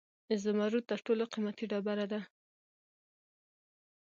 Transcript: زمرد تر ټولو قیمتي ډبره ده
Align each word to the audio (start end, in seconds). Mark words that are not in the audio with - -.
زمرد 0.43 0.83
تر 0.91 0.99
ټولو 1.05 1.23
قیمتي 1.33 1.65
ډبره 1.71 2.05
ده 2.11 2.21